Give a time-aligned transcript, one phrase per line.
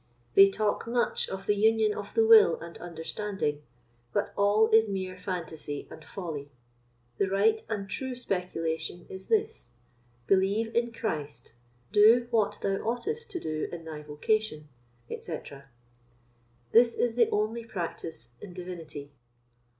[0.33, 3.61] They talk much of the union of the will and understanding,
[4.11, 6.49] but all is mere phantasy and folly.
[7.19, 9.73] The right and true speculation is this:
[10.25, 11.53] "Believe in Christ;
[11.91, 14.69] do what thou oughtest to do in thy vocation,"
[15.07, 15.69] etc.
[16.71, 19.11] This is the only practice in Divinity.